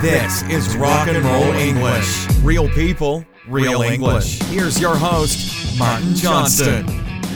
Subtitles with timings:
[0.00, 2.26] This is Rock and Roll English.
[2.38, 4.40] Real people, real English.
[4.44, 6.86] Here's your host, Martin Johnston.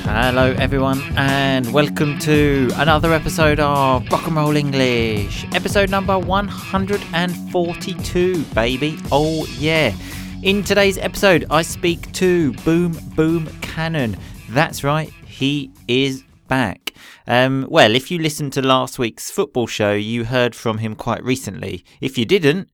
[0.05, 8.45] Hello, everyone, and welcome to another episode of Rock and Roll English, episode number 142,
[8.55, 8.99] baby.
[9.13, 9.93] Oh, yeah.
[10.43, 14.17] In today's episode, I speak to Boom Boom Cannon.
[14.49, 16.84] That's right, he is back.
[17.27, 21.23] Um, well, if you listened to last week's football show, you heard from him quite
[21.25, 21.85] recently.
[22.01, 22.71] If you didn't,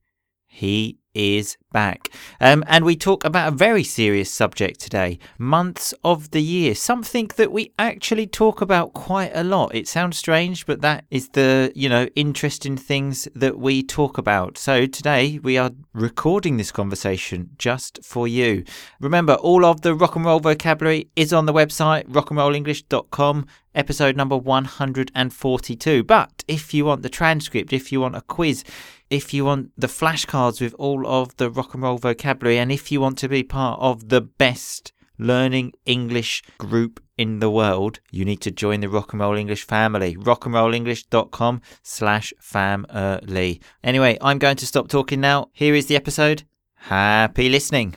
[0.46, 2.10] he is back.
[2.40, 7.30] Um, and we talk about a very serious subject today months of the year, something
[7.36, 9.74] that we actually talk about quite a lot.
[9.74, 14.58] It sounds strange, but that is the, you know, interesting things that we talk about.
[14.58, 18.64] So today we are recording this conversation just for you.
[19.00, 24.36] Remember, all of the rock and roll vocabulary is on the website rockandrollenglish.com episode number
[24.36, 26.04] 142.
[26.04, 28.64] But if you want the transcript, if you want a quiz,
[29.10, 32.92] if you want the flashcards with all of the rock and roll vocabulary, and if
[32.92, 38.24] you want to be part of the best learning English group in the world, you
[38.24, 40.16] need to join the Rock and Roll English family.
[40.16, 43.60] rockandrollenglish.com slash family.
[43.84, 45.50] Anyway, I'm going to stop talking now.
[45.52, 46.44] Here is the episode.
[46.74, 47.96] Happy listening.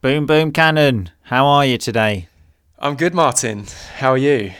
[0.00, 1.10] Boom, boom, cannon.
[1.22, 2.28] How are you today?
[2.78, 3.66] I'm good, Martin.
[3.98, 4.52] How are you?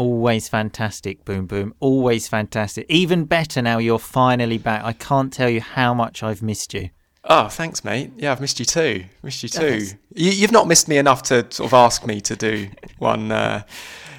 [0.00, 1.74] Always fantastic, Boom Boom.
[1.78, 2.86] Always fantastic.
[2.88, 4.82] Even better now you're finally back.
[4.82, 6.88] I can't tell you how much I've missed you.
[7.24, 8.10] Oh, thanks, mate.
[8.16, 9.04] Yeah, I've missed you too.
[9.22, 9.74] Missed you too.
[9.74, 9.94] Yes.
[10.14, 13.64] You, you've not missed me enough to sort of ask me to do one uh,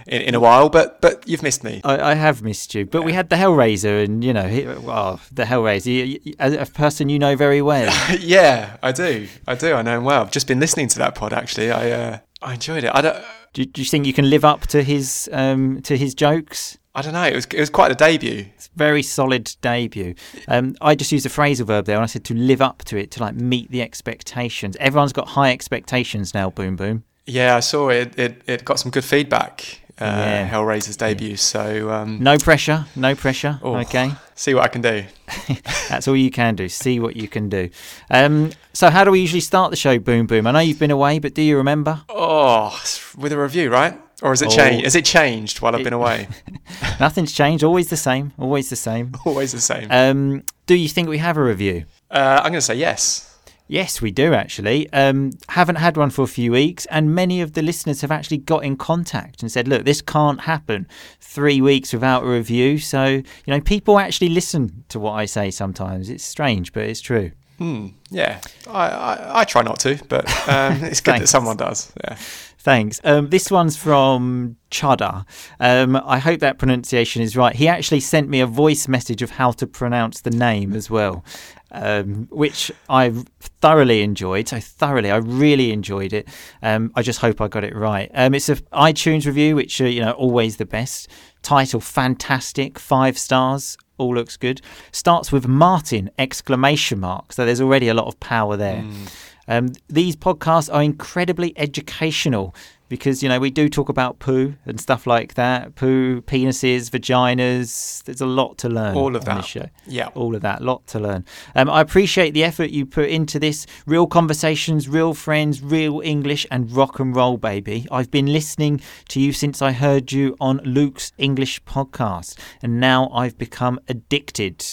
[0.06, 1.82] in, in a while, but but you've missed me.
[1.84, 2.86] I, I have missed you.
[2.86, 3.06] But yeah.
[3.06, 7.36] we had the Hellraiser, and you know, he, well, the Hellraiser, a person you know
[7.36, 7.92] very well.
[8.20, 9.28] yeah, I do.
[9.48, 9.73] I do.
[9.73, 10.22] I know him well.
[10.22, 11.34] I've just been listening to that pod.
[11.34, 12.92] Actually, I uh, I enjoyed it.
[12.94, 13.23] I don't.
[13.53, 16.78] Do, do you think you can live up to his um, to his jokes?
[16.94, 17.23] I don't know.
[17.23, 18.48] It was it was quite a debut.
[18.56, 20.16] It's very solid debut.
[20.48, 22.98] Um, I just used a phrasal verb there, and I said to live up to
[22.98, 24.75] it, to like meet the expectations.
[24.80, 26.50] Everyone's got high expectations now.
[26.50, 27.03] Boom, boom.
[27.26, 28.17] Yeah, I saw it.
[28.17, 29.82] It, it got some good feedback.
[30.00, 30.50] Uh, yeah.
[30.50, 31.30] Hellraiser's debut.
[31.30, 31.36] Yeah.
[31.36, 33.60] So um, no pressure, no pressure.
[33.62, 35.06] Oh, okay, see what I can do.
[35.90, 36.70] That's all you can do.
[36.70, 37.70] See what you can do.
[38.10, 40.00] Um, so how do we usually start the show?
[40.00, 40.48] Boom, boom.
[40.48, 42.02] I know you've been away, but do you remember?
[42.10, 42.80] Oh,
[43.18, 44.00] with a review, right?
[44.22, 44.56] Or has it oh.
[44.56, 44.84] changed?
[44.84, 46.28] Has it changed while I've been away?
[47.00, 47.64] Nothing's changed.
[47.64, 48.34] Always the same.
[48.38, 49.14] Always the same.
[49.26, 49.88] Always the same.
[49.90, 51.86] Um, do you think we have a review?
[52.10, 53.30] Uh, I'm going to say yes.
[53.71, 54.92] Yes, we do actually.
[54.92, 58.39] Um, haven't had one for a few weeks, and many of the listeners have actually
[58.39, 60.89] got in contact and said, "Look, this can't happen.
[61.21, 65.52] Three weeks without a review." So you know, people actually listen to what I say
[65.52, 66.10] sometimes.
[66.10, 67.31] It's strange, but it's true.
[67.60, 67.87] Hmm.
[68.10, 71.93] Yeah, I, I, I try not to, but um, it's good that someone does.
[72.04, 72.17] Yeah.
[72.64, 73.02] Thanks.
[73.04, 75.26] Um, this one's from Chada.
[75.60, 77.55] Um, I hope that pronunciation is right.
[77.55, 81.23] He actually sent me a voice message of how to pronounce the name as well
[81.71, 83.14] um, which I
[83.61, 84.48] thoroughly enjoyed.
[84.48, 86.27] So thoroughly, I really enjoyed it.
[86.61, 88.11] Um, I just hope I got it right.
[88.14, 91.08] Um, it's an iTunes review, which are you know always the best.
[91.42, 93.77] Title fantastic, five stars.
[93.98, 94.61] All looks good.
[94.92, 97.33] Starts with Martin exclamation mark.
[97.33, 98.81] So there's already a lot of power there.
[98.81, 99.08] Mm.
[99.48, 102.55] Um, these podcasts are incredibly educational
[102.92, 105.76] because you know we do talk about poo and stuff like that.
[105.76, 109.46] Poo penises vaginas there's a lot to learn all of that.
[109.46, 109.70] show.
[109.88, 110.10] Yeah.
[110.14, 111.24] All of that lot to learn.
[111.56, 113.66] Um, i appreciate the effort you put into this.
[113.86, 117.88] Real conversations real friends real english and rock and roll baby.
[117.90, 123.10] I've been listening to you since i heard you on luke's english podcast and now
[123.14, 124.66] i've become addicted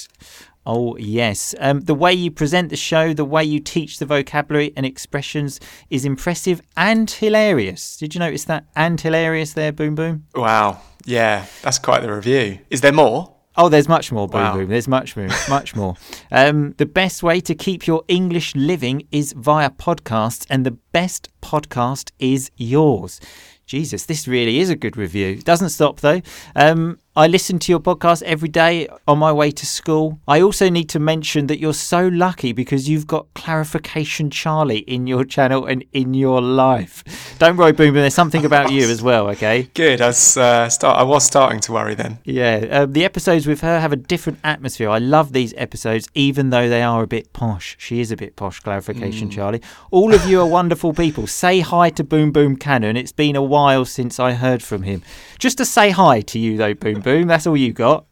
[0.71, 1.55] Oh, yes.
[1.61, 5.59] Um, the way you present the show, the way you teach the vocabulary and expressions
[5.89, 7.97] is impressive and hilarious.
[7.97, 8.67] Did you notice that?
[8.77, 10.27] And hilarious there, Boom Boom?
[10.34, 10.83] Wow.
[11.06, 12.59] Yeah, that's quite the review.
[12.69, 13.34] Is there more?
[13.56, 14.56] Oh, there's much more, Boom wow.
[14.56, 14.69] Boom.
[14.69, 15.97] There's much more, much more.
[16.31, 21.31] Um, the best way to keep your English living is via podcasts, and the best
[21.41, 23.21] podcast is yours.
[23.69, 25.37] Jesus, this really is a good review.
[25.43, 26.23] Doesn't stop though.
[26.56, 30.21] Um, I listen to your podcast every day on my way to school.
[30.29, 35.09] I also need to mention that you're so lucky because you've got Clarification Charlie in
[35.09, 37.03] your channel and in your life.
[37.41, 39.69] Don't worry, Boom, Boom, there's something about you as well, okay?
[39.75, 40.00] Good.
[40.00, 42.20] I was, uh, start, I was starting to worry then.
[42.23, 42.59] Yeah.
[42.70, 44.88] Um, the episodes with her have a different atmosphere.
[44.88, 47.75] I love these episodes, even though they are a bit posh.
[47.81, 49.32] She is a bit posh, Clarification mm.
[49.32, 49.62] Charlie.
[49.91, 51.26] All of you are wonderful people.
[51.26, 52.97] Say hi to Boom Boom Cannon.
[52.97, 55.03] It's been a while since I heard from him.
[55.41, 57.07] Just to say hi to you, though, Boom Boom.
[57.26, 58.05] That's all you got.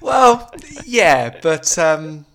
[0.00, 0.50] Well,
[0.84, 2.26] yeah, but um,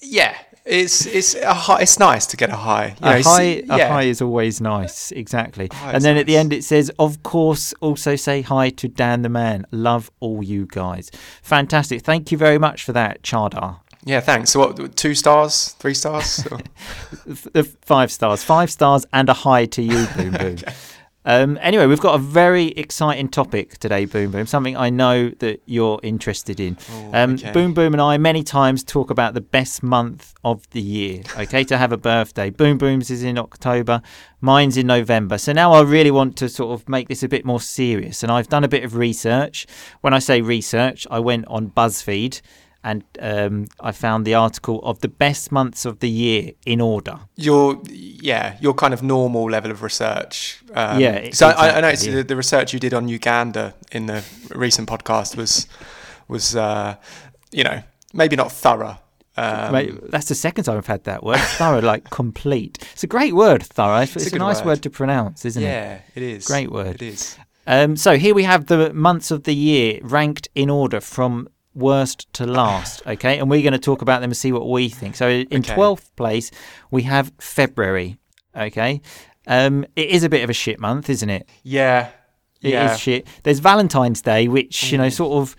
[0.00, 2.94] yeah, It's it's a high, it's nice to get a high.
[3.00, 3.88] You know, a high, a yeah.
[3.88, 5.70] high is always nice, exactly.
[5.82, 9.30] and then at the end it says, "Of course, also say hi to Dan the
[9.30, 9.64] man.
[9.70, 11.10] Love all you guys.
[11.42, 12.02] Fantastic.
[12.02, 13.80] Thank you very much for that, Chardar.
[14.04, 14.50] Yeah, thanks.
[14.50, 14.96] So what?
[14.96, 15.70] Two stars?
[15.78, 16.46] Three stars?
[17.82, 20.56] Five stars, five stars, and a high to you, Boom Boom.
[21.24, 24.46] Um, anyway, we've got a very exciting topic today, Boom Boom.
[24.46, 26.78] Something I know that you're interested in.
[26.90, 27.52] Oh, Um, okay.
[27.52, 31.22] Boom Boom and I many times talk about the best month of the year.
[31.36, 32.48] Okay, to have a birthday.
[32.50, 34.00] Boom Boom's is in October,
[34.40, 35.36] mine's in November.
[35.38, 38.32] So now I really want to sort of make this a bit more serious, and
[38.32, 39.66] I've done a bit of research.
[40.00, 42.40] When I say research, I went on BuzzFeed.
[42.84, 47.18] And um, I found the article of the best months of the year in order.
[47.36, 50.62] your yeah, your kind of normal level of research.
[50.74, 52.16] Um, Yeah, So I, I noticed yeah.
[52.16, 55.66] the, the research you did on Uganda in the recent podcast was
[56.28, 56.96] was uh,
[57.50, 57.82] you know
[58.12, 58.98] maybe not thorough.
[59.36, 61.38] Um, Mate, that's the second time I've had that word.
[61.38, 62.78] thorough, like complete.
[62.92, 64.00] It's a great word, thorough.
[64.00, 64.66] It's, a a, nice word.
[64.66, 64.82] word.
[64.82, 65.66] to pronounce, isn't it?
[65.66, 66.96] yeah, it is Great word.
[66.96, 67.38] It is.
[67.64, 71.48] Um, so here we have the months of the year ranked in order from
[71.78, 73.02] worst to last.
[73.06, 75.16] Okay, and we're going to talk about them and see what we think.
[75.16, 75.74] So in Okay.
[75.74, 76.50] twelfth place
[76.90, 78.18] we have February.
[78.56, 79.00] Okay,
[79.46, 81.48] um, it is a bit of a shit month, isn't it?
[81.62, 82.08] Yeah,
[82.60, 82.96] It is yeah.
[82.96, 83.26] shit.
[83.44, 85.12] There's Valentine's Day, which you know, Mm.
[85.12, 85.56] sort of.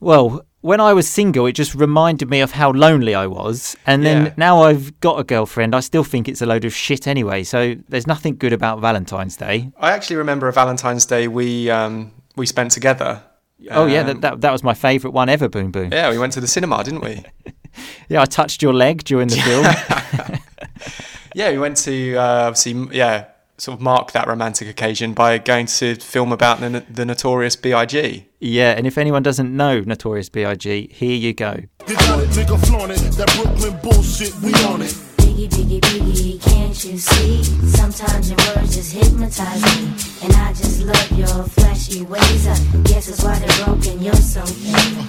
[0.00, 4.04] Well, when I was single, it just reminded me of how lonely I was, and
[4.04, 4.32] then Yeah.
[4.36, 5.74] now I've got a girlfriend.
[5.74, 7.42] I still think it's a load of shit anyway.
[7.44, 9.70] So there's nothing good about Valentine's Day.
[9.80, 13.22] I actually remember a Valentine's Day we um, we spent together.
[13.70, 15.48] Oh yeah, Um, that, that that was my favourite one ever.
[15.48, 15.92] Boom boom.
[15.92, 17.22] yeah, we went to the cinema, didn't we?
[18.08, 19.66] Yeah, I touched your leg during the film.
[21.34, 23.24] Yeah, we went to uh, obviously yeah
[23.58, 28.26] sort of mark that romantic occasion by going to film about the, the notorious B.I.G.
[28.40, 31.60] yeah, and if anyone doesn't know Notorious B.I.G., here you go.
[31.88, 31.96] You
[35.48, 35.84] got it, nigga, flaunt it.
[35.84, 36.40] That Brooklyn bullshit, we on it.
[36.40, 37.42] Biggie, biggie, biggie, can't you see?
[37.68, 39.94] Sometimes your words just hypnotize me.
[40.22, 42.46] And I just love your flashy ways.
[42.46, 44.02] I guess that's why they're broken.
[44.02, 45.08] You're so mean.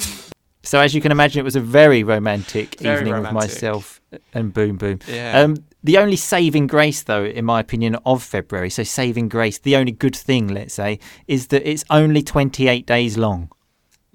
[0.63, 4.01] So as you can imagine, it was a very romantic Very evening with myself
[4.33, 4.99] and Boom Boom.
[5.07, 5.41] Yeah.
[5.41, 9.75] Um, the only saving grace, though, in my opinion, of February, so saving grace, the
[9.75, 13.51] only good thing, let's say, is that it's only 28 days long.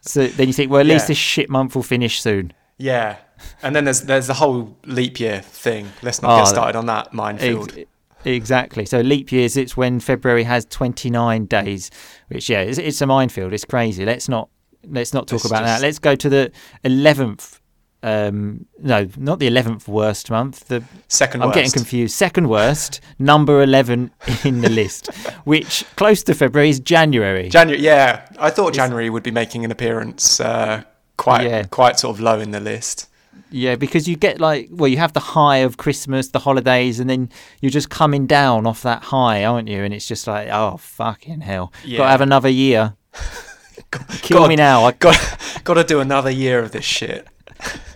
[0.00, 2.52] so then you think, well, at least this shit month will finish soon.
[2.78, 3.16] Yeah,
[3.62, 5.90] and then there's there's the whole leap year thing.
[6.02, 7.76] Let's not Oh, get started on that minefield.
[7.76, 7.90] Ex-
[8.24, 8.86] Exactly.
[8.86, 11.92] So leap years, it's when February has 29 days,
[12.26, 13.52] which yeah, it's, it's a minefield.
[13.52, 14.04] It's crazy.
[14.04, 14.48] Let's not
[14.84, 15.80] let's not talk Let's about that.
[15.80, 16.50] Let's go to the
[16.84, 17.60] 11th.
[18.02, 20.68] Um, no, not the 11th worst month.
[20.68, 21.54] The Second I'm worst.
[21.56, 22.14] getting confused.
[22.14, 24.10] Second worst, number 11
[24.44, 25.12] in the list,
[25.44, 27.48] which close to February is January.
[27.48, 30.38] January, yeah, I thought January would be making an appearance.
[30.40, 30.82] Uh,
[31.16, 31.62] quite Yeah.
[31.64, 33.08] quite sort of low in the list.
[33.50, 37.08] Yeah, because you get like, well, you have the high of Christmas, the holidays, and
[37.08, 39.82] then you're just coming down off that high, aren't you?
[39.82, 41.72] And it's just like, oh, fucking hell.
[41.82, 42.94] Got to have another year.
[44.22, 44.48] Kill God.
[44.48, 44.84] me now.
[44.84, 45.16] I, Got
[45.64, 47.26] got to do another year of this shit.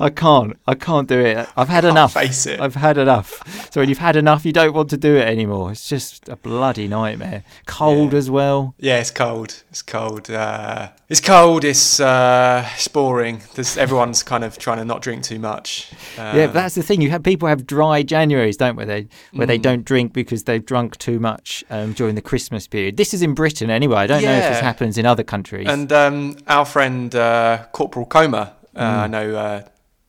[0.00, 0.56] I can't.
[0.66, 1.48] I can't do it.
[1.56, 2.14] I've had enough.
[2.14, 2.60] face it.
[2.60, 3.42] I've had enough.
[3.72, 5.72] So when you've had enough, you don't want to do it anymore.
[5.72, 7.44] It's just a bloody nightmare.
[7.66, 8.18] Cold Yeah.
[8.18, 8.74] as well.
[8.78, 9.62] Yeah, it's cold.
[9.70, 10.30] It's cold.
[10.30, 11.64] Uh, it's cold.
[11.64, 13.42] It's uh, it's boring.
[13.54, 15.92] There's, everyone's kind of trying to not drink too much.
[16.18, 17.00] Uh, Yeah, but that's the thing.
[17.00, 18.84] You have people have dry Januaries, don't they?
[18.84, 19.48] They where Mm.
[19.48, 22.96] they don't drink because they've drunk too much um, during the Christmas period.
[22.96, 23.96] This is in Britain anyway.
[23.98, 25.66] I don't know if this happens in other countries.
[25.68, 28.98] And um, our friend uh, Corporal Coma, uh, Mm.
[29.02, 29.62] I know uh,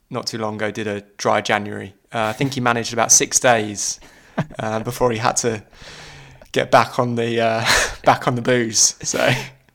[0.10, 1.94] not too long ago, did a dry January.
[2.14, 4.00] Uh, I think he managed about six days
[4.60, 5.64] uh, before he had to
[6.52, 7.66] get back on the uh,
[8.06, 8.96] back on the booze.
[9.02, 9.32] So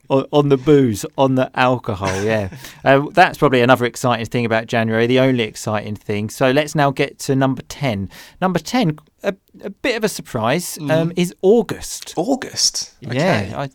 [0.09, 2.23] on, on the booze, on the alcohol.
[2.23, 2.49] Yeah,
[2.85, 5.07] uh, that's probably another exciting thing about January.
[5.07, 6.31] The only exciting thing.
[6.31, 8.09] So let's now get to number ten.
[8.41, 12.15] Number ten, a, a bit of a surprise, um, is August.
[12.17, 12.95] August.
[13.05, 13.17] Okay.
[13.51, 13.71] Yeah, I,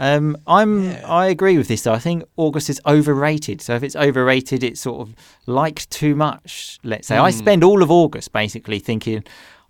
[0.00, 0.84] um, I'm.
[0.84, 1.04] Yeah.
[1.06, 1.82] I agree with this.
[1.82, 3.60] Though I think August is overrated.
[3.60, 5.14] So if it's overrated, it's sort of
[5.46, 6.78] liked too much.
[6.82, 7.22] Let's say Hmm.
[7.26, 9.22] I spend all of August basically thinking.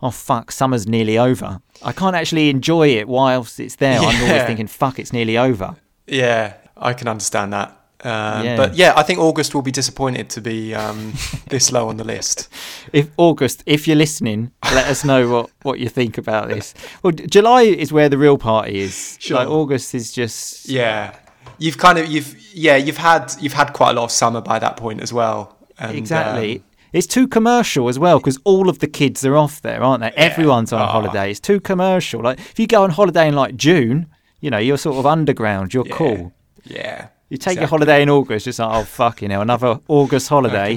[0.02, 0.50] Oh fuck!
[0.50, 1.60] Summer's nearly over.
[1.82, 3.98] I can't actually enjoy it whilst it's there.
[4.00, 7.76] I'm always thinking, "Fuck, it's nearly over." Yeah, I can understand that.
[8.04, 8.56] Um, Yeah.
[8.56, 11.12] But yeah, I think August will be disappointed to be um,
[11.48, 12.48] this low on the list.
[12.92, 16.74] If August, if you're listening, let us know what, what you think about this.
[17.02, 19.16] Well, July is where the real party is.
[19.20, 19.36] Sure.
[19.38, 21.14] Like August is just Yeah,
[21.58, 24.58] you've kind of you've yeah you've had you've had quite a lot of summer by
[24.58, 25.56] that point as well.
[25.78, 26.56] And, exactly.
[26.58, 30.02] um, it's too commercial as well because all of the kids are off there, aren't
[30.02, 30.10] they?
[30.16, 30.86] Everyone's on Ah.
[30.90, 31.30] holiday.
[31.30, 32.20] It's too commercial.
[32.22, 34.06] Like if you go on holiday in like June,
[34.40, 35.72] you know, you're sort of underground.
[35.74, 36.32] You're yeah, cool.
[36.64, 37.08] Yeah.
[37.30, 40.76] You take your holiday in August, just like, oh, fucking hell, another August holiday.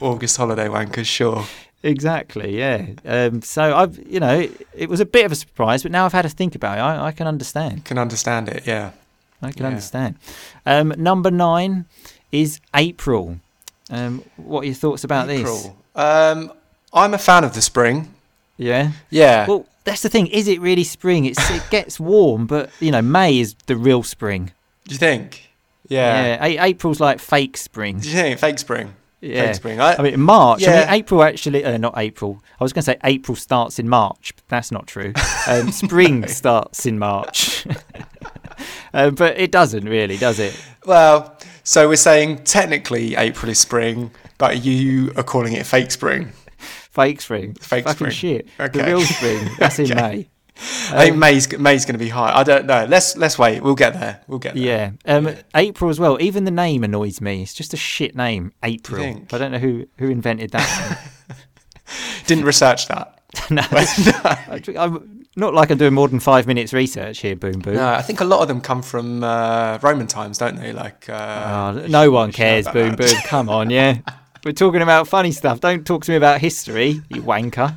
[0.00, 1.44] August holiday wankers, sure.
[1.82, 2.86] Exactly, yeah.
[3.04, 6.04] Um, so I've, you know, it, it was a bit of a surprise, but now
[6.06, 6.80] I've had to think about it.
[6.80, 7.84] I, I can understand.
[7.84, 8.92] Can understand it, yeah.
[9.42, 9.68] I can Yeah.
[9.68, 10.14] understand.
[10.66, 11.84] Um, number nine
[12.32, 13.38] is April.
[13.90, 15.40] Um, what are your thoughts about this?
[15.40, 15.76] April.
[15.94, 16.52] Um,
[16.92, 18.12] I'm a fan of the spring.
[18.56, 18.92] Yeah.
[19.10, 19.46] Yeah.
[19.46, 20.26] Well, that's the thing.
[20.28, 21.24] Is it really spring?
[21.24, 24.52] It's, it gets warm, but you know, May is the real spring.
[24.86, 25.47] Do you think?
[25.88, 26.24] Yeah.
[26.38, 26.44] Yeah.
[26.44, 28.00] A- April's like fake spring.
[28.00, 28.94] Think fake spring?
[29.20, 29.46] Yeah.
[29.46, 29.80] Fake spring.
[29.80, 30.62] I, I mean, March.
[30.66, 30.80] I Yeah.
[30.84, 31.64] mean, April actually.
[31.64, 32.40] Uh, not April.
[32.60, 34.32] I was going to say April starts in March.
[34.36, 35.12] But that's not true.
[35.48, 37.66] Um, spring starts in March.
[38.94, 40.58] uh, but it doesn't really, does it?
[40.86, 46.32] well, so we're saying technically April is spring, but you are calling it fake spring.
[46.58, 47.54] Fake spring.
[47.54, 48.10] Fake Fucking spring.
[48.12, 48.48] shit.
[48.72, 49.48] The real spring.
[49.58, 49.94] That's in Okay.
[50.00, 50.28] May.
[50.60, 52.36] I think May's May's going to be high.
[52.36, 52.84] I don't know.
[52.88, 53.62] Let's let's wait.
[53.62, 54.20] We'll get there.
[54.26, 54.92] We'll get there.
[55.06, 55.16] Yeah.
[55.16, 56.20] Um, April as well.
[56.20, 57.42] Even the name annoys me.
[57.42, 58.52] It's just a shit name.
[58.64, 59.22] April.
[59.32, 61.00] I don't know who, who invented that.
[62.26, 63.20] Didn't research that.
[63.50, 63.62] no.
[63.70, 67.74] I- I'm not like I'm doing more than five minutes research here, Boom Boom.
[67.74, 70.72] No, I think a lot of them come from uh, Roman times, don't they?
[70.72, 72.98] Like uh, Oh, no one cares, Boom that.
[72.98, 73.16] Boom.
[73.26, 73.98] Come on, yeah.
[74.44, 75.60] We're talking about funny stuff.
[75.60, 77.76] Don't talk to me about history, you wanker.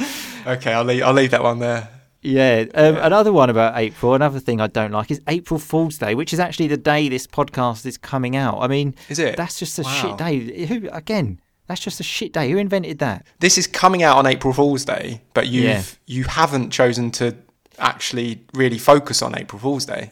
[0.46, 1.88] okay, I'll leave I'll leave that one there.
[2.22, 2.66] Yeah.
[2.74, 6.34] Um, Another one about April, another thing I don't like is April Fool's Day, which
[6.34, 8.58] is actually the day this podcast is coming out.
[8.60, 9.36] I mean, Is it?
[9.38, 9.88] That's just a Wow.
[9.90, 10.66] shit day.
[10.66, 11.40] Who again?
[11.66, 12.50] That's just a shit day.
[12.50, 13.24] Who invented that?
[13.38, 15.82] This is coming out on April Fool's Day, but you've Yeah.
[16.06, 17.36] you haven't chosen to
[17.78, 20.10] actually really focus on April Fool's Day.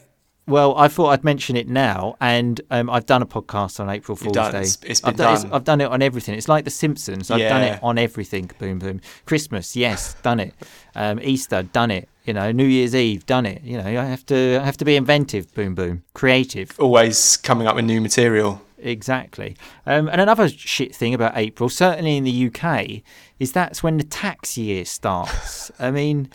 [0.49, 4.15] Well, I thought I'd mention it now, and um, I've done a podcast on April
[4.15, 4.51] Fool's done.
[4.51, 4.57] Day.
[4.59, 5.53] It's- it's been I've, done, done.
[5.53, 6.35] I've done it on everything.
[6.35, 7.29] It's like The Simpsons.
[7.29, 8.49] I've done it on everything.
[8.57, 8.99] Boom, boom.
[9.25, 10.53] Christmas, yes, done it.
[10.95, 12.09] Um, Easter, done it.
[12.25, 13.61] You know, New Year's Eve, done it.
[13.63, 15.53] You know, I have to, I have to be inventive.
[15.53, 16.77] Boom, boom, creative.
[16.79, 18.61] Always coming up with new material.
[18.81, 19.55] Exactly.
[19.85, 23.01] Um, and another shit thing about April, certainly in the UK,
[23.39, 25.69] is that's when the tax year starts.
[25.79, 26.29] I mean,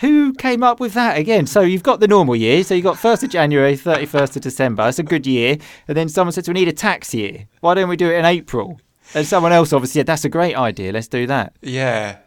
[0.00, 1.46] who came up with that again?
[1.46, 2.62] So you've got the normal year.
[2.64, 4.84] So you've got 1st of January, 31st of December.
[4.84, 5.56] That's a good year.
[5.88, 7.46] And then someone said, we need a tax year.
[7.60, 8.80] Why don't we do it in April?
[9.14, 10.92] And someone else obviously said, that's a great idea.
[10.92, 11.54] Let's do that.
[11.62, 12.18] Yeah.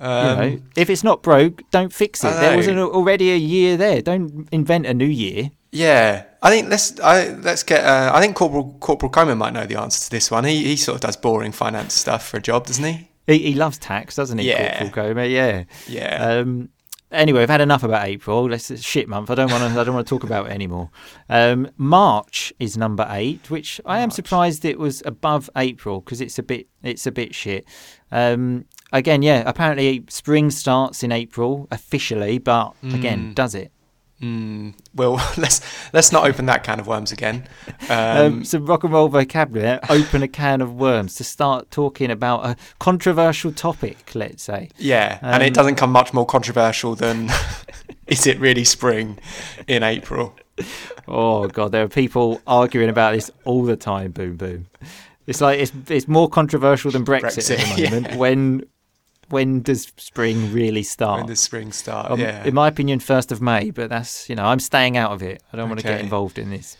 [0.00, 2.30] You Um, know, if it's not broke, don't fix it.
[2.40, 4.02] There was an, already a year there.
[4.02, 5.50] Don't invent a new year.
[5.70, 7.82] Yeah, I think let's I, let's get.
[7.84, 10.44] Uh, I think Corporal Corporal Coleman might know the answer to this one.
[10.44, 13.08] He he sort of does boring finance stuff for a job, doesn't he?
[13.26, 14.48] He, he loves tax, doesn't he?
[14.50, 14.90] Yeah.
[14.90, 15.24] Corporal?
[15.26, 15.64] Yeah.
[15.88, 16.16] Yeah.
[16.22, 16.68] Um,
[17.12, 18.48] anyway, we've had enough about April.
[18.48, 19.30] Let's it's a shit month.
[19.30, 19.80] I don't want to.
[19.80, 20.90] I don't want to talk about it anymore.
[21.28, 26.38] Um, March is number eight, which I am surprised it was above April because it's
[26.38, 26.68] a bit.
[26.82, 27.66] It's a bit shit.
[28.10, 29.42] Um, again, yeah.
[29.46, 33.72] Apparently, spring starts in April officially, but again, does it?
[34.22, 35.60] Mm, well, let's
[35.92, 37.48] let's not open that can of worms again.
[37.90, 39.80] Um, Um, some rock and roll vocabulary.
[39.90, 44.14] Open a can of worms to start talking about a controversial topic.
[44.14, 44.68] Let's say.
[44.78, 47.30] yeah, and um, it doesn't come much more controversial than
[48.06, 49.18] is it really spring
[49.66, 50.36] in April?
[51.08, 54.12] Oh god, there are people arguing about this all the time.
[54.12, 54.66] Boom, boom.
[55.26, 58.06] It's like it's it's more controversial than Brexit, at the moment.
[58.12, 58.16] yeah.
[58.16, 58.66] When
[59.32, 61.18] when does spring really start?
[61.20, 62.10] When does spring start?
[62.10, 62.44] Um, yeah.
[62.44, 65.42] In my opinion, first of May, but that's you know I'm staying out of it.
[65.52, 66.76] I don't want to get involved in this.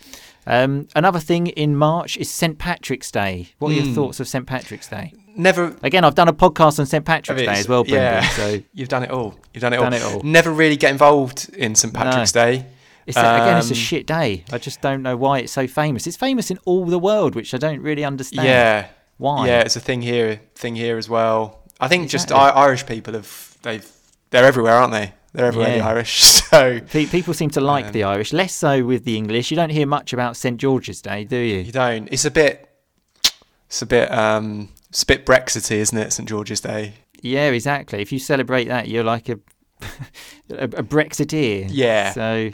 [0.46, 3.48] Um, another thing in March is St Patrick's Day.
[3.58, 3.94] What are your Hmm.
[3.94, 5.12] thoughts of St Patrick's Day?
[5.36, 5.76] Never.
[5.82, 8.22] Again, I've done a podcast on St Patrick's I mean, Day as well, Brendan.
[8.24, 8.28] yeah.
[8.30, 9.34] So You've done it all.
[9.54, 9.98] You've done it Done all.
[10.10, 10.20] it all.
[10.22, 12.66] Never really get involved in St Patrick's Day.
[13.06, 14.44] it's a, again, it's a Um, shit day.
[14.52, 16.06] I just don't know why it's so famous.
[16.06, 18.46] It's famous in all the world, which I don't really understand.
[18.46, 18.88] Yeah.
[19.18, 19.46] Why?
[19.46, 21.61] Yeah, it's a thing here, thing here as well.
[21.82, 22.50] I think just Exactly.
[22.60, 23.86] I- Irish people have they've
[24.30, 25.12] they're everywhere, aren't they?
[25.34, 26.20] They're everywhere, the Irish.
[26.52, 29.50] So Pe- People seem to like Um, the Irish, less so with the English.
[29.50, 31.58] You don't hear much about St George's Day, do you?
[31.60, 32.08] you don't.
[32.12, 32.68] It's a bit.
[33.66, 34.10] It's a bit.
[34.12, 36.12] Um, it's a bit Brexity, isn't it?
[36.12, 36.92] St George's Day.
[37.22, 38.02] Yeah, exactly.
[38.02, 39.38] If you celebrate that, you're like a
[40.50, 41.68] a, a Brexiteer.
[41.70, 42.12] Yeah.
[42.12, 42.50] So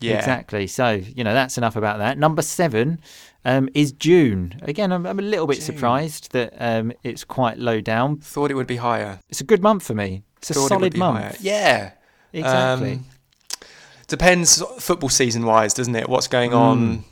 [0.00, 0.18] Yeah.
[0.18, 0.66] exactly.
[0.68, 2.16] So you know that's enough about that.
[2.18, 3.00] Number seven
[3.44, 4.58] um, is June.
[4.62, 5.64] Again, I'm, I'm a little bit June.
[5.66, 8.18] surprised that um, it's quite low down.
[8.18, 9.20] Thought it would be higher.
[9.28, 10.22] It's a good month for me.
[10.38, 11.18] It's a Thought it solid be month.
[11.18, 11.34] higher.
[11.40, 11.92] Yeah.
[12.32, 12.92] Exactly.
[12.92, 13.04] Um,
[14.08, 16.08] depends football season wise, doesn't it?
[16.08, 17.04] What's going on?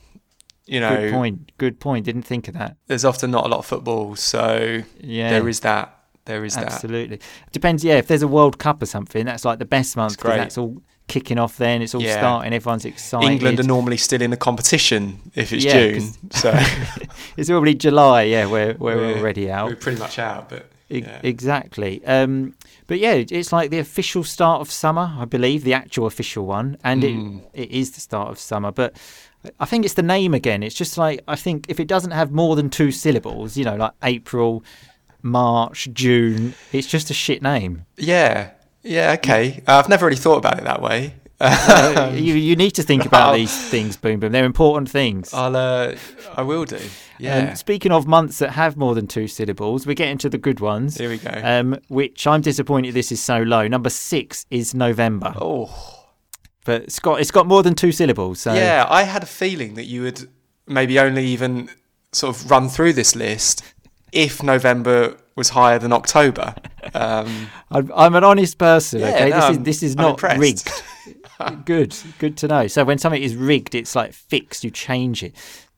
[0.66, 1.00] You know, Mm.
[1.00, 1.52] good point.
[1.58, 2.04] Good point.
[2.04, 2.76] Didn't think of that.
[2.88, 5.30] there's often not a lot of football, so Yeah.
[5.30, 5.94] there is that.
[6.26, 6.66] There is that.
[6.72, 7.20] Absolutely.
[7.52, 10.22] Depends, yeah, if there's a World Cup or something, that's like the best month 'cause
[10.30, 10.36] great.
[10.36, 12.18] that's all kicking off then, it's all Yeah.
[12.18, 13.28] starting, everyone's excited.
[13.30, 16.52] England are normally still in the competition if it's Yeah, June, so
[17.36, 19.68] it's probably July, yeah, where, where we're We're- already out.
[19.68, 20.48] we're pretty much out.
[20.50, 21.20] But E- yeah.
[21.22, 22.02] Exactly.
[22.06, 22.54] Um,
[22.86, 26.76] but yeah, it's like the official start of summer, I believe, the actual official one,
[26.84, 27.38] and Hmm.
[27.52, 28.72] it, it is the start of summer.
[28.72, 28.96] But
[29.60, 30.62] I think it's the name again.
[30.62, 33.76] It's just like I think if it doesn't have more than two syllables, you know,
[33.76, 34.64] like April,
[35.22, 37.84] March, June, it's just a shit name.
[37.96, 38.50] Yeah,
[38.88, 39.62] yeah, okay.
[39.66, 41.14] Uh, I've never really thought about it that way.
[41.40, 44.32] Uh, you you need to think about these things, Boom Boom.
[44.32, 45.32] They're important things.
[45.32, 45.94] I'll, uh,
[46.34, 46.80] I will do.
[47.18, 47.36] Yeah.
[47.36, 50.60] And speaking of months that have more than two syllables, we're getting to the good
[50.60, 50.96] ones.
[50.96, 51.30] Here we go.
[51.42, 53.68] Um, which I'm disappointed this is so low.
[53.68, 56.06] Number six is November, oh,
[56.64, 58.40] but it's got it's got more than two syllables.
[58.40, 58.86] So yeah.
[58.88, 60.28] I had a feeling that you would
[60.66, 61.70] maybe only even
[62.12, 63.62] sort of run through this list
[64.12, 66.54] if November was higher than October.
[66.92, 69.00] Um, I'm, I'm an honest person.
[69.00, 70.40] Yeah, okay, no, this is this is I'm not impressed.
[70.40, 71.64] rigged.
[71.64, 72.66] good, good to know.
[72.66, 74.64] So when something is rigged, it's like fixed.
[74.64, 75.34] You change it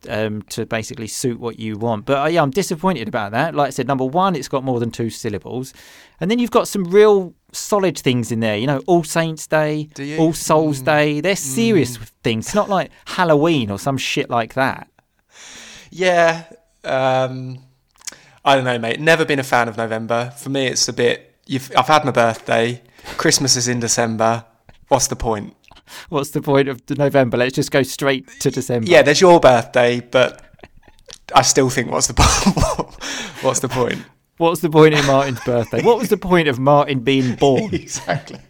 [0.08, 2.06] um, to basically suit what you want.
[2.06, 3.54] But uh, yeah, I'm disappointed about that.
[3.54, 5.74] Like I said, number one, it's got more than two syllables,
[6.20, 8.56] and then you've got some real solid things in there.
[8.56, 11.20] You know, All Saints Day, All Souls Day.
[11.20, 12.46] They're serious things.
[12.46, 14.88] It's not like Halloween or some shit like that.
[15.90, 16.44] yeah.
[16.82, 17.58] Um,
[18.44, 19.00] I don't know, mate.
[19.00, 20.32] Never been a fan of November.
[20.38, 21.34] For me, it's a bit.
[21.46, 22.82] You've, I've had my birthday.
[23.16, 24.44] Christmas is in December.
[24.88, 25.54] What's the point?
[26.08, 27.36] What's the point of November?
[27.36, 28.88] Let's just go straight to December.
[28.90, 30.40] Yeah, there's your birthday, but
[31.34, 32.84] I still think what's the po-
[33.46, 34.04] what's the point?
[34.36, 35.82] What's the point in Martin's birthday?
[35.82, 37.74] What was the point of Martin being born?
[37.74, 38.40] Exactly.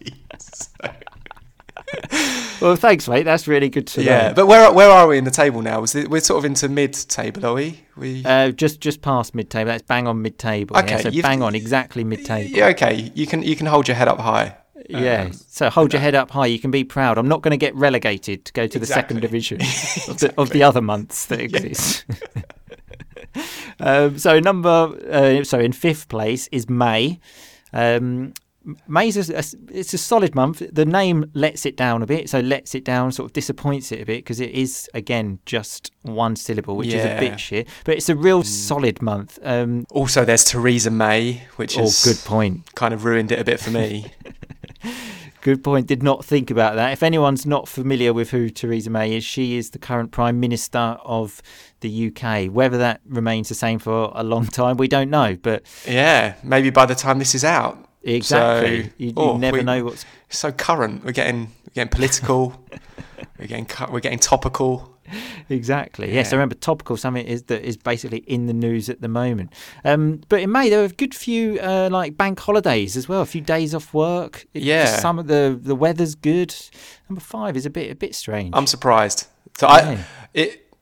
[2.61, 3.23] Well, thanks, mate.
[3.23, 4.23] That's really good to yeah, know.
[4.27, 5.81] Yeah, but where where are we in the table now?
[5.81, 7.81] Was it, we're sort of into mid table, are we?
[7.97, 9.67] We Uh, just just past mid table.
[9.71, 10.75] That's bang on mid table.
[10.77, 12.55] yeah, Okay, so you've- bang on exactly mid table.
[12.55, 13.11] yeah, okay.
[13.15, 14.57] You can you can hold your head up high.
[14.89, 15.29] Yeah.
[15.47, 16.47] So hold your head up high.
[16.47, 17.17] You can be proud.
[17.17, 19.39] I'm not going to get relegated to go to the second Exactly.
[19.39, 19.61] division
[20.11, 22.03] of, the, of the other months that exist.
[23.79, 27.19] um, so number uh, so in fifth place is May.
[27.73, 28.33] Um,
[28.87, 30.61] May's a, a- it's a solid month.
[30.71, 34.01] The name lets it down a bit, so lets it down, sort of disappoints it
[34.01, 37.67] a bit because it is again just one syllable, which is a bit shit.
[37.85, 39.39] But it's a real solid month.
[39.41, 41.77] Um, Also, there's Theresa May, which is.
[41.79, 42.75] oh, has good point.
[42.75, 44.05] kind of ruined it a bit for me.
[45.41, 45.87] Good point.
[45.87, 46.91] Did not think about that.
[46.91, 50.77] If anyone's not familiar with who Theresa May is, she is the current Prime Minister
[51.03, 51.41] of
[51.79, 52.45] the UK.
[52.53, 55.35] Whether that remains the same for a long time, we don't know.
[55.41, 57.83] But yeah, maybe by the time this is out.
[58.03, 60.05] Exactly, So- you, you oh, never we- know what's.
[60.29, 61.03] So current.
[61.03, 62.63] We're getting we're getting political.
[63.39, 64.87] we're getting we're getting topical.
[65.49, 66.13] Exactly.
[66.13, 69.51] Yes, I remember topical something is that is basically in the news at the moment.
[69.83, 73.21] Um, but in May there were a good few uh, like bank holidays as well.
[73.21, 74.45] A few days off work.
[74.53, 74.85] It- Yeah.
[74.85, 76.55] Some of the the weather's good.
[77.09, 78.51] Number five is a bit a bit strange.
[78.53, 79.27] I'm surprised.
[79.57, 79.73] So Yeah.
[79.73, 80.73] I it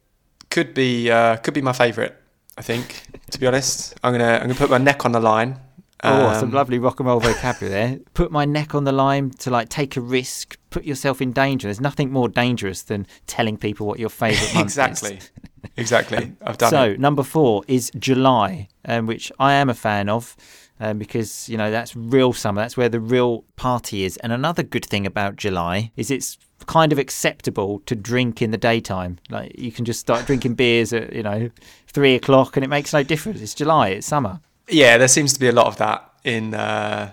[0.51, 2.13] could be uh, could be my favourite.
[2.57, 5.59] I think to be honest, I'm gonna I'm gonna put my neck on the line.
[6.03, 7.99] Oh, some Um, lovely rock and roll vocabulary there.
[8.13, 11.67] Put my neck on the line to like take a risk, put yourself in danger.
[11.67, 15.31] There's nothing more dangerous than telling people what your favourite month exactly, is.
[15.75, 16.33] exactly.
[16.41, 16.99] I've done so it.
[16.99, 20.35] number four is July, um, which I am a fan of.
[20.81, 22.61] Um, because you know that's real summer.
[22.61, 24.15] That's where the real party is.
[24.17, 28.57] And another good thing about July is it's kind of acceptable to drink in the
[28.57, 29.19] daytime.
[29.29, 31.49] Like you can just start drinking beers at you know
[31.87, 33.41] three o'clock, and it makes no difference.
[33.41, 33.89] It's July.
[33.89, 34.39] It's summer.
[34.69, 37.11] Yeah, there seems to be a lot of that in uh,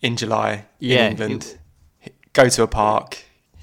[0.00, 1.58] in July Yeah, in England.
[2.32, 3.18] Go to a park,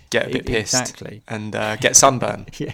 [0.09, 1.23] get a bit pissed, exactly.
[1.27, 2.45] and uh, get sunburn.
[2.57, 2.73] Yeah.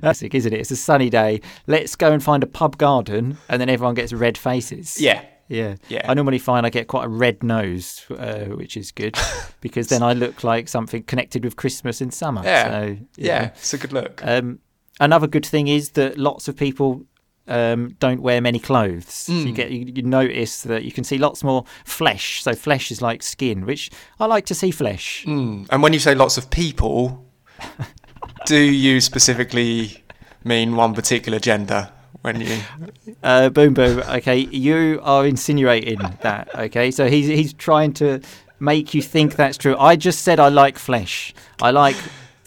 [0.00, 0.58] That's it, isn't it?
[0.58, 1.40] It's a sunny day.
[1.68, 5.00] Let's go and find a pub garden, and then everyone gets red faces.
[5.00, 5.76] yeah, Yeah.
[5.88, 6.10] Yeah.
[6.10, 9.16] I normally find I get quite a red nose, uh, which is good
[9.60, 12.42] because then I look like something connected with Christmas in summer.
[12.42, 12.70] Yeah.
[12.70, 14.20] So, yeah, it's a good look.
[14.26, 14.58] Um,
[14.98, 17.04] another good thing is that lots of people
[17.52, 19.28] um, don't wear many clothes.
[19.28, 19.54] You Mm.
[19.54, 22.42] get you, you notice that you can see lots more flesh.
[22.42, 25.24] So flesh is like skin, which I like to see flesh.
[25.26, 25.66] Mm.
[25.70, 27.24] And when you say lots of people,
[28.46, 30.02] do you specifically
[30.44, 31.90] mean one particular gender?
[32.22, 32.56] When you
[33.22, 33.98] Uh, boom, boom.
[34.18, 36.48] Okay, you are insinuating that.
[36.54, 38.20] Okay, so he's he's trying to
[38.60, 39.76] make you think that's true.
[39.78, 41.34] I just said I like flesh.
[41.60, 41.96] I like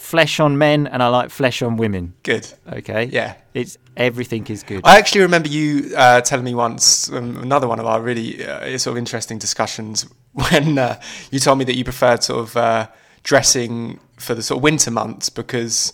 [0.05, 2.13] flesh on men, and I like flesh on women.
[2.23, 3.05] good, Okay.
[3.11, 3.33] yeah.
[3.53, 4.81] It's everything is good.
[4.83, 8.77] I actually remember you uh, telling me once um, another one of our really uh,
[8.77, 10.99] sort of interesting discussions when uh,
[11.31, 12.87] you told me that you preferred sort of uh,
[13.23, 15.93] dressing for the sort of winter months because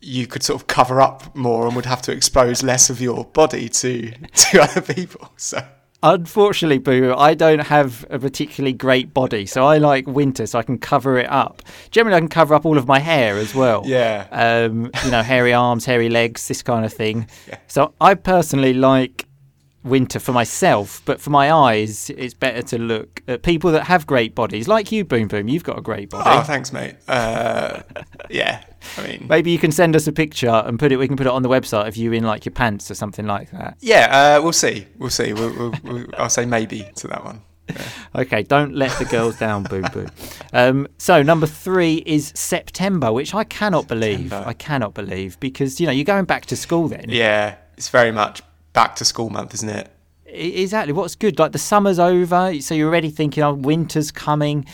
[0.00, 3.24] you could sort of cover up more and would have to expose less of your
[3.24, 5.30] body to to other people.
[5.36, 5.58] So
[6.02, 10.62] Unfortunately, Boo, I don't have a particularly great body, so I like winter, so I
[10.62, 11.60] can cover it up.
[11.90, 13.82] Generally, I can cover up all of my hair as well.
[13.84, 17.26] yeah, Um, you know, hairy arms, hairy legs, this kind of thing.
[17.48, 17.58] Yeah.
[17.66, 19.26] So I personally like
[19.88, 24.06] winter for myself, but for my eyes, it's better to look at people that have
[24.06, 25.48] great bodies, like you, Boom Boom.
[25.48, 26.28] You've got a great body.
[26.30, 26.96] Oh, thanks, mate.
[27.08, 27.82] Uh,
[28.30, 28.62] yeah,
[28.96, 30.96] I mean, Maybe you can send us a picture and put it.
[30.96, 33.26] We can put it on the website of you in like your pants or something
[33.26, 33.76] like that.
[33.80, 34.86] yeah, uh, we'll see.
[34.98, 35.32] We'll see.
[35.32, 37.42] We'll, we'll, we'll, I'll say maybe to that one.
[38.14, 40.10] Okay, don't let the girls down, Boom Boom.
[40.54, 44.30] Um, so number three is September, which I cannot believe.
[44.30, 44.48] September.
[44.48, 47.04] I cannot believe because you know you're going back to school then.
[47.08, 48.40] Yeah, it's very much
[48.78, 49.90] back to school month, isn't it?
[50.26, 50.92] Exactly.
[50.92, 51.38] What's good?
[51.38, 54.66] Like the summer's over, so you're already thinking, oh, winter's coming.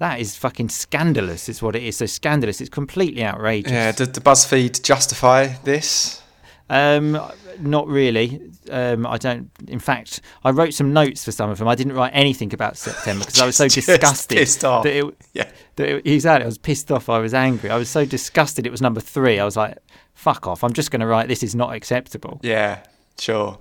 [0.00, 1.96] That is fucking scandalous, is what it is.
[1.98, 2.60] So scandalous.
[2.60, 3.70] It's completely outrageous.
[3.70, 3.92] Yeah.
[3.92, 6.20] Did the BuzzFeed justify this?
[6.68, 7.20] Um,
[7.60, 8.50] not really.
[8.68, 9.48] Um, I don't.
[9.68, 11.68] In fact, I wrote some notes for some of them.
[11.68, 14.38] I didn't write anything about September because I was so disgusted.
[14.38, 14.82] pissed off.
[14.82, 15.48] That it, Yeah.
[15.76, 16.44] that it, exactly.
[16.44, 17.08] I was pissed off.
[17.08, 17.70] I was angry.
[17.70, 18.66] I was so disgusted.
[18.66, 19.38] It was number three.
[19.38, 19.76] I was like,
[20.14, 21.28] "Fuck off!" I'm just going to write.
[21.28, 22.40] This is not acceptable.
[22.42, 22.82] Yeah.
[23.18, 23.58] Sure.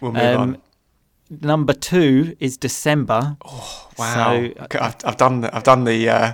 [0.00, 0.62] We'll move Um, on.
[1.40, 3.36] Number two is December.
[3.98, 4.14] Wow.
[4.14, 5.40] so- I've, I've done.
[5.42, 6.08] The, I've done the.
[6.08, 6.32] Uh,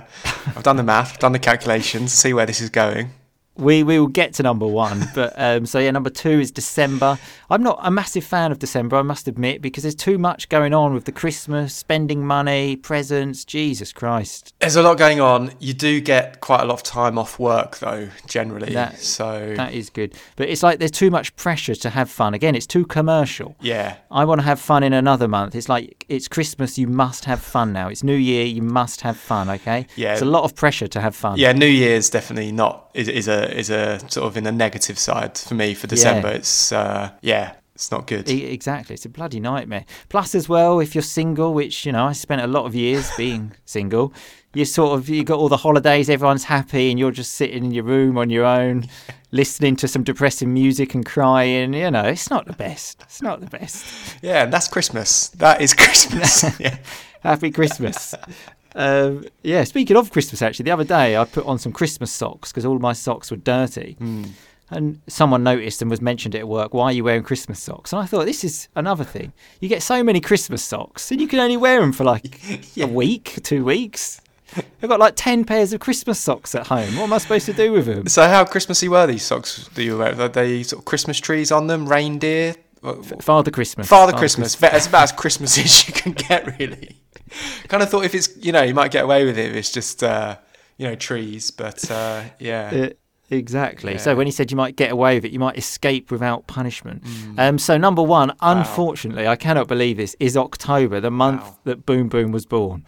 [0.55, 1.13] I've done the math.
[1.13, 2.11] I've done the calculations.
[2.13, 3.11] See where this is going.
[3.59, 7.17] We we will get to number one, but um, so yeah, number two is December.
[7.49, 10.73] I'm not a massive fan of December, I must admit, because there's too much going
[10.73, 13.43] on with the Christmas, spending money, presents.
[13.43, 14.53] Jesus Christ.
[14.59, 15.51] There's a lot going on.
[15.59, 18.09] You do get quite a lot of time off work, though.
[18.27, 20.13] Generally, That- so That is good.
[20.35, 22.33] But it's like there's too much pressure to have fun.
[22.33, 23.55] Again, it's too commercial.
[23.61, 25.55] yeah, I want to have fun in another month.
[25.55, 27.87] It's like it's Christmas, you must have fun now.
[27.89, 29.87] It's New Year, you must have fun, okay?
[29.95, 30.13] Yeah.
[30.13, 31.37] It's a lot of pressure to have fun.
[31.37, 31.51] yeah.
[31.51, 35.37] New Year's definitely not is, is a is a sort of in a negative side
[35.37, 36.29] for me for December.
[36.29, 38.29] It's uh, yeah, it's not good.
[38.29, 39.85] Exactly, it's a bloody nightmare.
[40.09, 43.09] Plus, as well, if you're single, which you know, I spent a lot of years
[43.17, 44.13] being single.
[44.53, 47.71] You sort of you got all the holidays, everyone's happy, and you're just sitting in
[47.71, 48.87] your room on your own,
[49.31, 51.73] listening to some depressing music and crying.
[51.73, 53.01] You know, it's not the best.
[53.03, 53.85] It's not the best.
[54.21, 55.29] Yeah, and that's Christmas.
[55.29, 56.43] That is Christmas.
[56.59, 56.79] yeah.
[57.21, 58.13] Happy Christmas.
[58.75, 62.51] Um, yeah, speaking of Christmas, actually, the other day I put on some Christmas socks
[62.51, 63.97] because all my socks were dirty.
[64.71, 67.91] And someone noticed and was mentioned it at work, why are you wearing Christmas socks?
[67.91, 69.33] And I thought, this is another thing.
[69.61, 72.39] You get so many Christmas socks and you can only wear them for like
[72.77, 74.21] a week, two weeks.
[74.55, 76.95] I've got like 10 pairs of Christmas socks at home.
[76.97, 78.07] What am I supposed to do with them?
[78.07, 80.19] So how Christmassy were these socks that you wear?
[80.19, 81.87] Are they sort of Christmas trees on them?
[81.87, 82.55] Reindeer?
[83.21, 83.87] Father Christmas.
[83.87, 84.55] Father Christmas.
[84.55, 86.97] Ve- It's about as Christmas as you can get, really.
[87.67, 89.71] kind of thought if it's you know you might get away with it if it's
[89.71, 90.37] just uh,
[90.77, 92.71] you know trees, but uh, yeah.
[92.73, 92.89] Uh,
[93.29, 93.93] exactly.
[93.93, 93.97] Yeah.
[93.99, 97.03] So when he said you might get away with it, you might escape without punishment.
[97.03, 97.39] Mm.
[97.39, 101.57] Um, so number one, unfortunately, I cannot believe this is October, the month Wow.
[101.65, 102.85] that Boom Boom was born.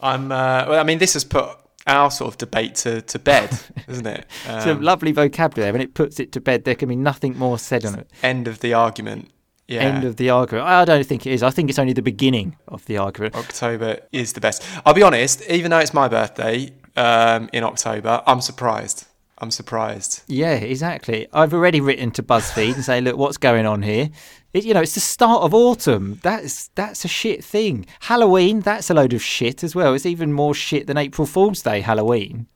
[0.00, 0.30] I'm.
[0.32, 1.48] Uh, well, I mean, this has put
[1.86, 3.50] our sort of debate to, to bed,
[3.88, 4.26] isn't it?
[4.46, 5.72] It's a Um, lovely vocabulary.
[5.72, 8.10] When it puts it to bed, there can be nothing more said on it.
[8.22, 9.30] end of the argument.
[9.68, 9.80] Yeah.
[9.82, 10.66] End of the argument.
[10.68, 11.42] I don't think it is.
[11.42, 13.34] I think it's only the beginning of the argument.
[13.36, 14.62] October is the best.
[14.84, 19.06] I'll be honest, even though it's my birthday um, in October, I'm surprised.
[19.38, 20.22] I'm surprised.
[20.26, 21.26] Yeah, exactly.
[21.32, 24.10] I've already written to BuzzFeed and say, look, what's going on here?
[24.52, 26.20] It, you know, it's the start of autumn.
[26.22, 27.86] That's that's a shit thing.
[28.00, 29.94] Halloween, that's a load of shit as well.
[29.94, 31.80] It's even more shit than April Fool's Day.
[31.80, 32.46] Halloween.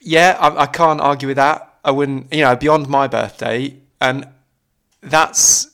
[0.00, 1.74] Yeah, I, I can't argue with that.
[1.84, 4.26] I wouldn't, you know, beyond my birthday, and
[5.00, 5.68] that's,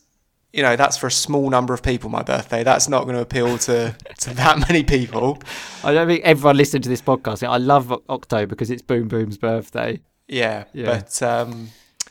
[0.52, 2.10] you know, that's for a small number of people.
[2.10, 2.62] My birthday.
[2.62, 5.38] That's not going to appeal to to that many people.
[5.82, 7.46] I don't think everyone listening to this podcast.
[7.46, 10.00] I love O- October because it's Boom Boom's birthday.
[10.28, 10.86] Yeah, Yeah.
[10.86, 11.68] but um,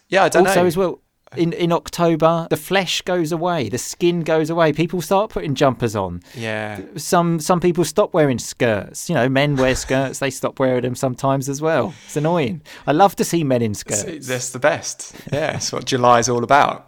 [0.10, 0.68] yeah, I don't also, know.
[0.68, 1.00] as well,
[1.36, 4.74] in in October, the flesh goes away, the skin goes away.
[4.74, 6.22] People start putting jumpers on.
[6.36, 9.10] Yeah, Some some people stop wearing skirts.
[9.10, 10.20] You know, men wear skirts.
[10.20, 11.94] they stop wearing them sometimes as well.
[12.06, 12.62] It's annoying.
[12.88, 14.04] I love to see men in skirts.
[14.04, 15.16] It's- that's the best.
[15.32, 16.88] Yeah, that's what July's all about.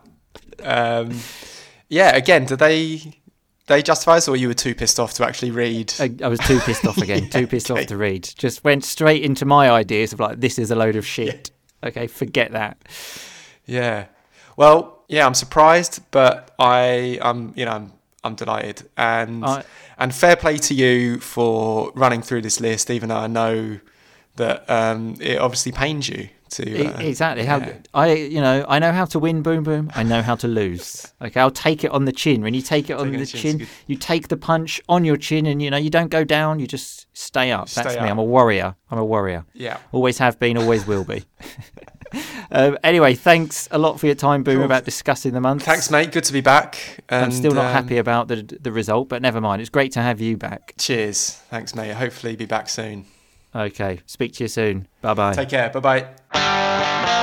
[0.64, 1.20] Um,
[1.90, 3.20] yeah, again, do they
[3.68, 5.94] they justify us, or you were too pissed off to actually read?
[6.00, 7.30] I, I was too pissed off again.
[7.32, 7.82] too pissed okay.
[7.82, 8.30] off to read.
[8.38, 11.52] Just went straight into my ideas of like, this is a load of shit.
[11.84, 12.78] Okay, forget that.
[13.66, 14.06] Yeah.
[14.58, 17.92] Well, yeah, I'm surprised, but I, I'm, you know, I'm,
[18.24, 19.46] I'm delighted, and
[20.00, 23.80] and fair play to you for running through this list, even though I know
[24.38, 26.88] that um, it obviously pains you to.
[26.88, 27.46] Uh, exactly.
[27.46, 27.78] How yeah.
[27.94, 29.42] I, you know, I know how to win.
[29.42, 29.92] Boom, boom.
[29.96, 31.14] I know how to lose.
[31.22, 32.42] Okay, I'll take it on the chin.
[32.42, 35.46] When you take it on the chin, chin, you take the punch on your chin,
[35.46, 36.60] and you know you don't go down.
[36.60, 37.70] You just stay up.
[37.70, 38.10] That's Stay me.
[38.10, 38.76] I'm a warrior.
[38.92, 39.46] I'm a warrior.
[39.54, 39.78] Yeah.
[39.92, 40.58] Always have been.
[40.58, 41.26] Always will be.
[42.52, 44.66] um, anyway, thanks a lot for your time, Boom, Cool.
[44.66, 45.64] about discussing the month.
[45.64, 46.12] Thanks, mate.
[46.12, 47.00] Good to be back.
[47.10, 49.62] I'm still not um, happy about the the result, but never mind.
[49.62, 50.74] It's great to have you back.
[50.78, 51.32] Cheers.
[51.50, 51.94] Thanks, mate.
[51.94, 53.06] Hopefully, be back soon.
[53.56, 54.88] Okay, speak to you soon.
[55.02, 55.34] Bye bye.
[55.34, 55.70] Take care.
[55.70, 57.16] Bye bye.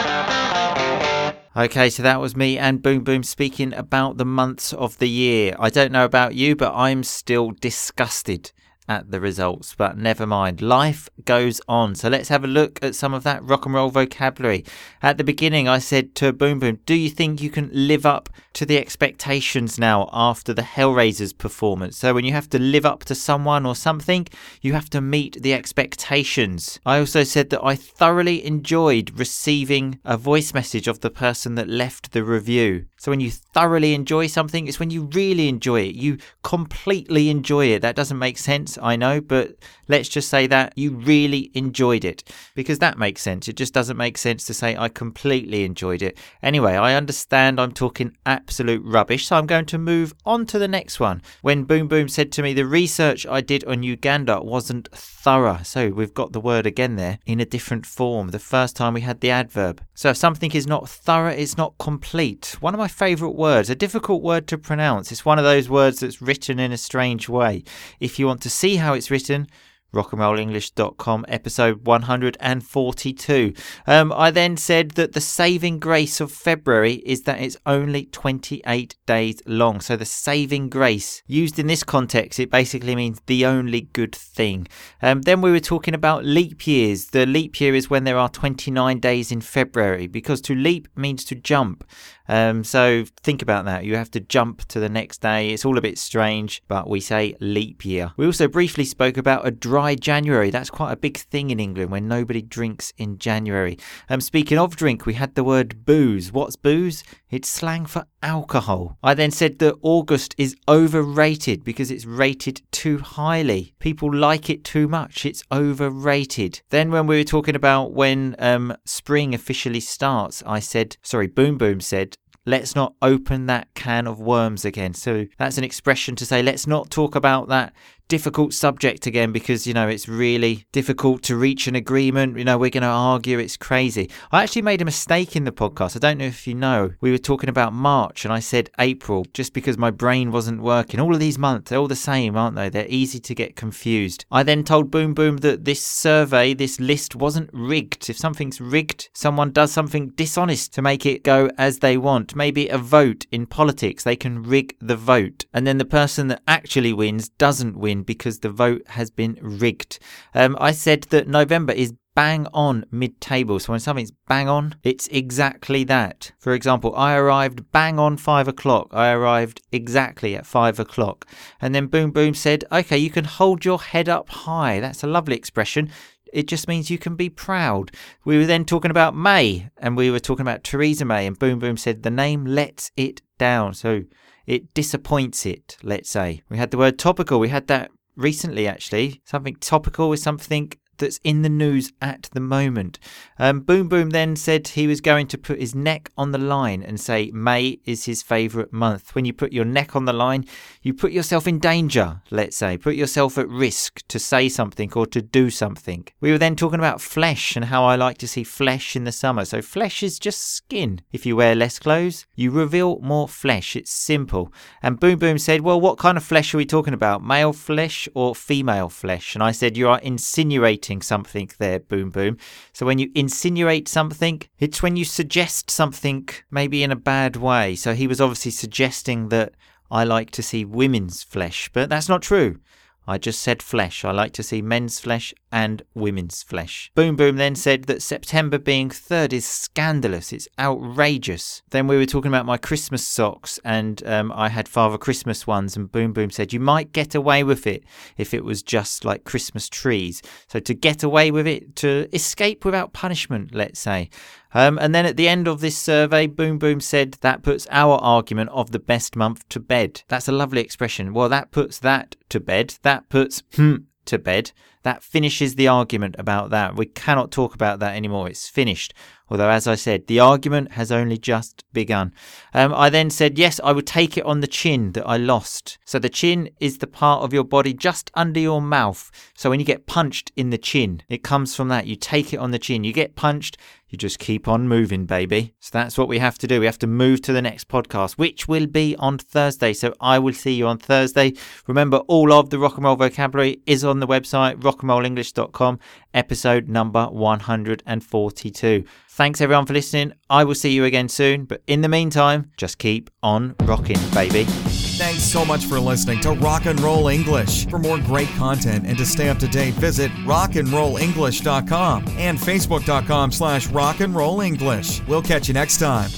[1.55, 5.55] Okay, so that was me and Boom Boom speaking about the months of the year.
[5.59, 8.53] I don't know about you, but I'm still disgusted
[8.93, 10.61] at the results, but never mind.
[10.61, 11.95] Life goes on.
[11.95, 14.65] So let's have a look at some of that rock and roll vocabulary.
[15.03, 18.29] At the beginning, I said to Boom Boom, Do you think you can live up
[18.55, 21.97] to the expectations now after the Hellraisers performance?
[21.97, 24.27] So when you have to live up to someone or something,
[24.61, 26.79] you have to meet the expectations.
[26.85, 31.69] I also said that I thoroughly enjoyed receiving a voice message of the person that
[31.69, 32.87] left the review.
[33.03, 35.97] So when you thoroughly enjoy something, it's when you really enjoy it.
[35.97, 37.83] You completely enjoy it.
[37.83, 39.57] That doesn't make sense, I know, but
[39.89, 42.23] let's just say that you really enjoyed it
[42.55, 43.49] because that makes sense.
[43.49, 46.17] It just doesn't make sense to say I completely enjoyed it.
[46.45, 50.69] Anyway, I understand I'm talking absolute rubbish, so I'm going to move on to the
[50.69, 51.23] next one.
[51.41, 55.91] When Boom Boom said to me the research I did on Uganda wasn't thorough, so
[55.91, 58.29] we've got the word again there in a different form.
[58.29, 59.83] The first time we had the adverb.
[59.95, 62.57] So if something is not thorough, it's not complete.
[62.61, 65.11] One of my favourite words, a difficult word to pronounce.
[65.11, 67.65] It's one of those words that's written in a strange way.
[68.01, 69.49] If you want to see how it's written,
[69.93, 73.53] rockandrollenglish.com episode 142
[73.87, 78.97] um, i then said that the saving grace of february is that it's only 28
[79.07, 79.81] days long.
[79.81, 84.69] So the saving grace used in this context it basically means the only good thing.
[85.03, 87.07] Um, then we were talking about leap years.
[87.07, 91.25] The leap year is when there are 29 days in february because to leap means
[91.27, 91.85] to jump
[92.33, 93.85] um, so think about that.
[93.85, 95.51] You have to jump to the next day.
[95.51, 98.13] It's all a bit strange, but we say leap year.
[98.17, 100.49] We also briefly spoke about a dry January.
[100.49, 103.79] That's quite a big thing in England when nobody drinks in January.
[104.09, 106.33] Um, speaking of drink, we had the word booze.
[106.33, 107.05] What's booze?
[107.29, 108.97] It's slang for alcohol.
[109.03, 113.75] I then said that August is overrated because it's rated too highly.
[113.79, 115.27] People like it too much.
[115.27, 116.63] It's overrated.
[116.71, 121.59] Then when we were talking about when um, spring officially starts, I said, sorry, Boom
[121.59, 124.95] Boom said, let's not open that can of worms again.
[124.95, 127.73] So that's an expression to say, let's not talk about that
[128.13, 132.37] difficult subject again because you know it's really difficult to reach an agreement.
[132.37, 134.11] You know we're going to argue it's crazy.
[134.31, 135.97] I actually made a mistake in the podcast.
[135.97, 136.93] I don't know if you know.
[137.01, 141.01] We were talking about march and i said april just because my brain wasn't working.
[141.01, 142.69] All of these months they're all the same aren't they?
[142.69, 144.27] They're easy to get confused.
[144.31, 148.11] I then told boom boom that this survey this list wasn't rigged.
[148.11, 152.37] If something's rigged someone does something dishonest to make it go as they want.
[152.37, 155.47] Maybe a vote in politics they can rig the vote.
[155.55, 159.99] And then the person that actually wins doesn't win because the vote has been rigged.
[160.35, 163.59] Um, I said that November is bang on mid table.
[163.59, 166.33] So when something's bang on, it's exactly that.
[166.39, 168.89] For example, I arrived bang on five o'clock.
[168.93, 171.27] I arrived exactly at five o'clock.
[171.61, 174.81] And then Boom Boom said, okay, you can hold your head up high.
[174.81, 175.91] That's a lovely expression.
[176.33, 177.93] It just means you can be proud.
[178.25, 181.59] We were then talking about May and we were talking about Theresa May, and Boom
[181.59, 183.75] Boom said the name lets it down.
[183.75, 184.05] So
[184.47, 186.43] it disappoints it, let's say.
[186.49, 187.41] We had the word topical.
[187.41, 189.21] We had that recently, actually.
[189.25, 190.73] Something topical is something
[191.03, 192.99] that's in the news at the moment.
[193.39, 196.83] Um, Boom Boom then said he was going to put his neck on the line
[196.83, 199.15] and say May is his favourite month.
[199.15, 200.47] When you put your neck on the line,
[200.81, 205.07] you put yourself in danger, let's say, put yourself at risk to say something or
[205.09, 206.07] to do something.
[206.21, 209.13] We were then talking about flesh and how I like to see flesh in the
[209.13, 209.45] summer.
[209.45, 211.01] So, flesh is just skin.
[211.13, 213.75] If you wear less clothes, you reveal more flesh.
[213.75, 214.53] It's simple.
[214.83, 217.25] And Boom Boom said, Well, what kind of flesh are we talking about?
[217.25, 219.35] Male flesh or female flesh?
[219.35, 222.37] And I said, You are insinuating something there, Boom Boom.
[222.73, 227.75] So when you insinuate something, it's when you suggest something maybe in a bad way.
[227.77, 229.55] So he was obviously suggesting that
[229.91, 232.59] I like to see women's flesh, but that's not true.
[233.07, 234.05] I just said flesh.
[234.05, 236.91] I like to see men's flesh and women's flesh.
[236.95, 240.33] Boom Boom then said that September being third is scandalous.
[240.33, 241.63] It's outrageous.
[241.71, 245.77] Then we were talking about my Christmas socks, and um, I had Father Christmas ones,
[245.77, 247.85] and Boom Boom said you might get away with it
[248.17, 250.23] if it was just like Christmas trees.
[250.49, 254.11] So to get away with it, to escape without punishment, let's say.
[254.55, 257.97] Um, and then at the end of this survey, Boom Boom said that puts our
[257.97, 260.03] argument of the best month to bed.
[260.09, 261.15] That's a lovely expression.
[261.15, 262.75] Well, that puts that to bed.
[262.83, 264.53] That puts hmm to bed.
[264.83, 266.75] That finishes the argument about that.
[266.75, 268.29] We cannot talk about that anymore.
[268.29, 268.93] It's finished.
[269.33, 272.13] Although, as I said, the argument has only just begun.
[272.53, 275.79] Um, I then said, yes, I would take it on the chin that I lost.
[275.87, 279.11] So the chin is the part of your body just under your mouth.
[279.35, 281.87] So when you get punched in the chin, it comes from that.
[281.87, 282.85] You take it on the chin.
[282.85, 283.57] You get punched,
[283.93, 285.55] you just keep on moving, baby.
[285.61, 286.61] So that's what we have to do.
[286.61, 289.75] We have to move to the next podcast, which will be on Thursday.
[289.75, 291.35] So I will see you on Thursday.
[291.67, 295.79] Remember, all of the rock and roll vocabulary is on the website, rockandrollenglish.com,
[296.15, 298.85] episode number 142.
[299.15, 300.15] Thanks everyone for listening.
[300.31, 304.45] I will see you again soon, but in the meantime, just keep on rocking, baby.
[304.45, 307.69] Thanks so much for listening to Rock and Roll English.
[307.69, 313.69] For more great content and to stay up to date, visit rockandrollenglish.com and facebook.com slash
[313.69, 315.07] rockandrollenglish.
[315.07, 316.09] We'll catch you next time.